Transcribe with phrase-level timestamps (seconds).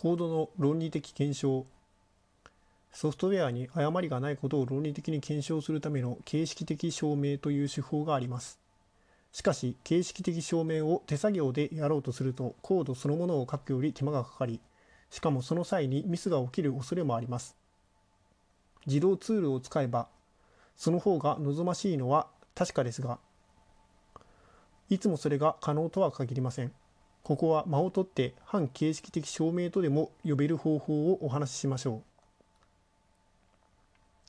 [0.00, 1.66] コードの論理的検証。
[2.92, 8.60] ソフトウェアに誤りがないことを論理的に検証するための形式的証明という手法があります。
[9.32, 14.60] しかし形式的証明を手作業でやろうとするとコードそのものを書くより手間がかかり
[15.10, 17.56] しかもその際にミスが起きる恐れもあります。
[18.86, 20.06] 自動ツールを使えば
[20.76, 23.18] その方が望ましいのは確かですが
[24.90, 26.72] いつもそれが可能とは限りません。
[27.28, 32.02] ここは間を取って反形式的証明とでも呼べる方法をお話ししましょう。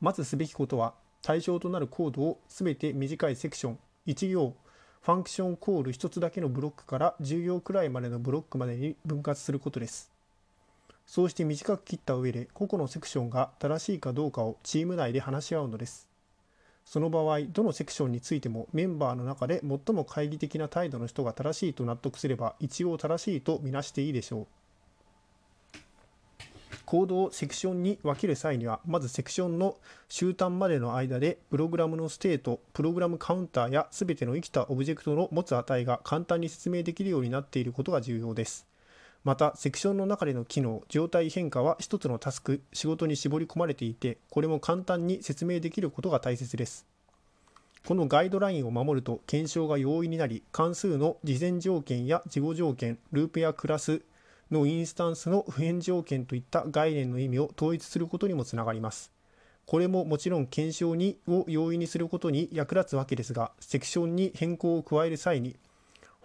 [0.00, 4.54] まずすべきことは対象となるコードをすべて短いセクション1行
[5.02, 10.12] ファンクションコール1つだけのブロックから10行くらいまでのブロックまでに分割することです。
[11.04, 16.13] そうして短く切った上で個々のセクションが正しいかどうかをチーム内で話し合うのです。
[16.84, 24.46] その場合どのセクションについてもメンバーの中で最も懐疑的な態度の人が正しいと納得すれば一応正しいとみなしていいでしょう。
[26.84, 29.76] コードをセクションに分ける際にはまずセクションの
[30.08, 38.66] 終端までの間でプログラムのステートプログラムカウンターや全ての生きたオブジェクトの持つ値が簡単に説明できるようになっていることが重要です。
[39.24, 46.86] またセクションの中での機能状態変化は一つのタスク仕事に絞り込まれていてこれも簡単に説明できることが大切です。
[47.86, 54.02] このガイドラインを守ると検証が容易になり関数の事前条件や事後条件ループやクラス
[54.50, 59.10] のインスタンスの不変条件といった概念の意味を統一することにもつながります。
[59.66, 65.56] これももちろん検証にを容易にすることに役立つわけですがセクションに変更を加える際に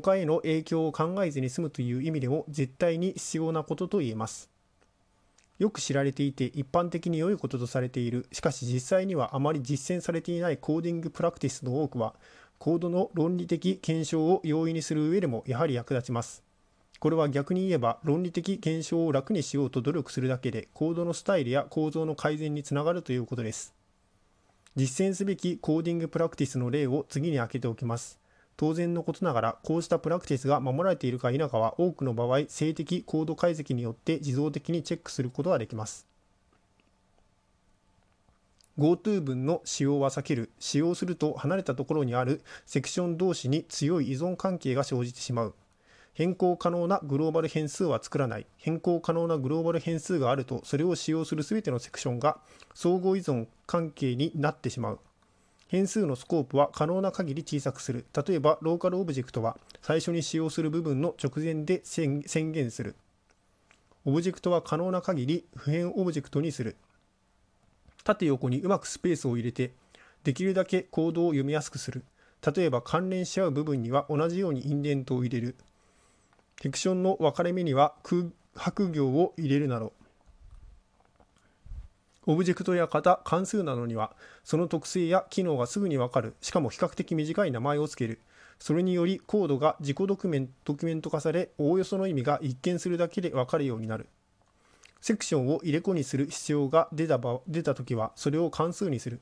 [0.00, 4.48] 他への影響を考えずに済むという意味でも絶対に必要なことと言えます。
[5.58, 12.14] よく知られていて一般的に良いこととされているしかし実際にはあまり実践されていないコーディングプラクティスの多くは
[12.58, 16.42] コードの論理的検証を容易にする上でもやはり役立ちます。
[16.98, 23.74] これは逆に言えば論理的検証を楽にしようと努力するだけでコードのスタイルや構造の改善につながるということです。
[24.74, 28.22] 実践すべきコーディングプラクティスの例を次に挙げておきます。
[28.56, 36.06] 当然のことながらこうしたプラクティスが守られているか否かは多くの場合静的コード解析によって自動的にチェックすることができます。
[38.78, 45.54] GoTo 文の使用は避ける使用すると離れたところにあるセクション同士に強い依存関係が生じてしまう。
[46.14, 48.46] 変更可能なグローバル変数は作らない。
[48.56, 52.38] 変更可能なグローバル変数があるとそれを使用する全てのセクションが
[52.74, 55.00] 相互依存関係になってしまう。
[55.72, 58.04] 変数のスコープは可能な限り小さくする。
[58.14, 62.94] 例えば、ローカルオブジェクトは最初に使用する部分の直前で宣言する。
[64.04, 66.76] オブジェクトは可能な限り不変オブジェクトにする。
[68.04, 69.72] 縦横にうまくスペースを入れて、
[70.24, 72.04] できるだけコードを読みやすくする。
[72.54, 75.56] 例えば関連し合う部分には同じようにインデントを入れる。
[76.60, 78.24] セクションの分かれ目には空
[78.54, 79.94] 白行を入れるなど。
[82.24, 88.20] オブジェクトや型、関数などには、その特性や機能がすぐにわかる、しかも比較的短い名前を付ける。
[88.60, 94.06] それによりコードが自己ドキュメンドキュメント化され、おおよその意味が一見するだけでわかるようになる。
[95.00, 99.20] セクションを入れ子にする必要が出た場出たときは、それを関数にする。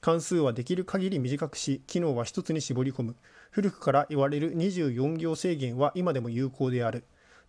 [0.00, 3.16] 関数はできる限り短くし、機能は一つに絞り込む。
[3.50, 7.02] 古くから言われる24行制限は今でも有効である。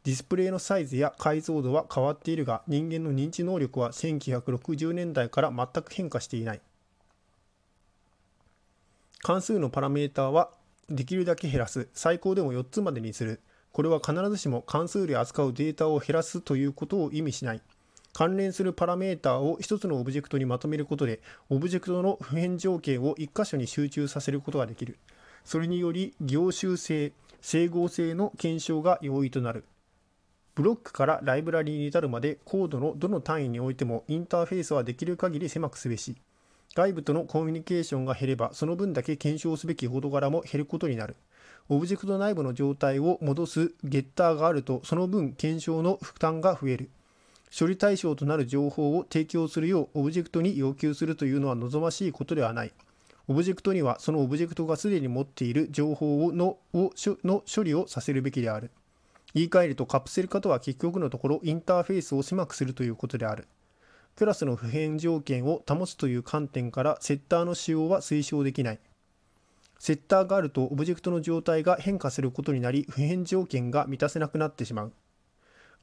[0.04, 6.62] ディスプレイのサイズや解像度は変わっているが人間の認知能力は1960年代から全く変化していない。
[9.22, 10.50] 関数のパラメーターは
[10.90, 11.88] できるだけ減らす。
[11.94, 13.42] 最高でも4つまでにする。
[13.72, 17.62] これは必ずしも関数で扱うデータを減らすということを意味しない。
[18.14, 24.98] 関連するパラメータを1つのオブジェクトにまとめることでオブジェクトの普遍条件を1箇所に集中させることができる。
[25.46, 29.64] それにより行集性整合性の検証が容易となる。
[30.62, 36.16] ブロックからライブラリに至るまでコードのどの単位においてもインターフェースはできる限り狭くすべし、
[36.76, 41.16] 外部とのコミュニケーションが減ればその分だけ検証すべき事柄も減ることになる。
[41.68, 46.91] オブジェクト内部の状態を返すゲッターがあるとその分検証の負担が増える。
[47.58, 52.72] 処理対象となる情報を提供するようオブジェクトに要求するというのは望ましいことではない。
[53.28, 56.91] オブジェクトにはそのオブジェクトがすでに持っている情報のを
[57.24, 58.70] の処理をさせるべきである。
[59.34, 63.48] 言い換えるとカプセル化とは結局のところインターフェースを狭くするということである。
[64.16, 68.80] クラスの不変条件を保つという観点からセッターの使用は推奨できない。
[69.80, 74.94] セッターがあるとオブジェクトの状態が変化することになり普遍条件が満たせなくなってしまう。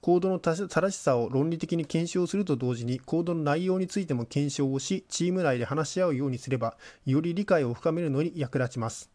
[0.00, 9.10] コードの正しさを論理的に検証すると同時にコードの内容についても検証をしチーム内で話し合うようにすればより理解を深めるのに役立ちます。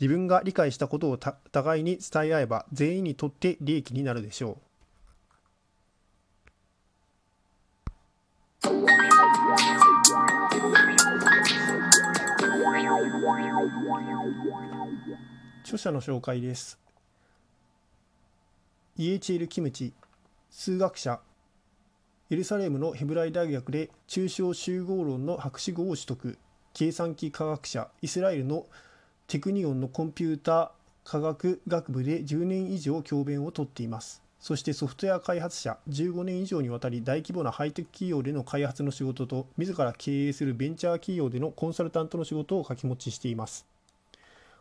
[0.00, 4.66] 自分が理解したことを互いに伝え合えば全員にとって利益になるでしょう。
[15.62, 16.78] 著者の紹介です。
[18.98, 19.92] イエチェル・キムチ、
[20.50, 21.20] 数学者、
[22.30, 26.38] エルサレムのヘブライ大学で中小集合論の博士号を取得、
[26.72, 28.66] 計算機科学者、イスラエルの
[29.28, 30.70] テクニオンのコンピューター
[31.02, 34.22] 科学学部で10年以上教鞭をとっています。
[34.38, 43.66] そしてソフトウェア開発者、15年以上にわたり大規模なハイテク企業での開発の仕事と、自ら経営するベンチャー企業でのコンサルタントの仕事を掛け持ちしています。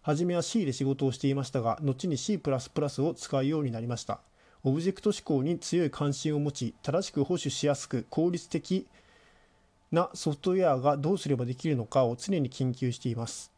[0.01, 4.19] はじめは C で仕事をしていましたが、後に C++ を使うようになりました。
[4.63, 8.87] オブジェクト思考に強い関心を持ち、正しく保守しやすく効率的
[9.91, 13.54] なソフトウェアがどうすればできるのかを常に研究しています。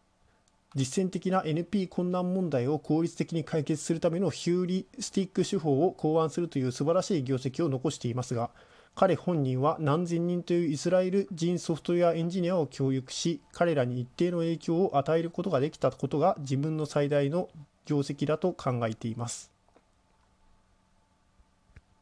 [0.76, 8.52] 実践的な NP 困難問題を効率的に解決するためのヒューリスティック手法を考案するという素晴らしい業績を残していますが、
[8.94, 17.50] 彼本人は何千人というイスラエル人ソフトウェアエンジニアを教育し、彼らに一定の影響を与えることができたことが自分の最大の
[17.86, 19.57] 業績だと考えています。